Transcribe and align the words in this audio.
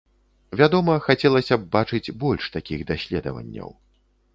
Вядома, 0.61 0.95
хацелася 1.09 1.55
б 1.61 1.69
бачыць 1.77 2.13
больш 2.27 2.43
такіх 2.59 2.79
даследаванняў. 2.95 3.69